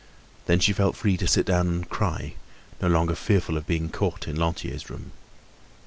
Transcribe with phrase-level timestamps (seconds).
[0.47, 2.33] Then she felt free to sit down and cry,
[2.81, 5.11] no longer fearful of being caught in Lantier's room.